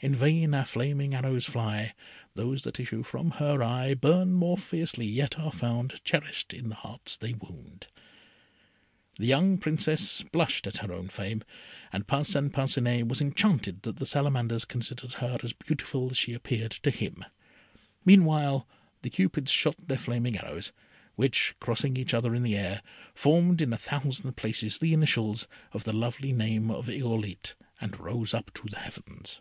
[0.00, 1.92] In vain our flaming arrows fly;
[2.36, 6.76] Those that issue from her eye Burn more fiercely, yet are found Cherished in the
[6.76, 7.88] hearts they wound.
[9.16, 11.42] The young Princess blushed at her own fame,
[11.92, 16.70] and Parcin Parcinet was enchanted that the Salamanders considered her as beautiful as she appeared
[16.70, 17.24] to him.
[18.04, 18.68] Meanwhile,
[19.02, 20.70] the Cupids shot their flaming arrows,
[21.16, 22.82] which, crossing each other in the air,
[23.16, 28.32] formed in a thousand places the initials of the lovely name of Irolite, and rose
[28.32, 29.40] up to the Heavens.